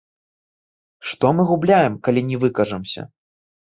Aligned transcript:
Што 1.13 1.33
мы 1.41 1.47
губляем, 1.53 1.93
калі 2.09 2.27
не 2.35 2.45
выкажамся? 2.49 3.11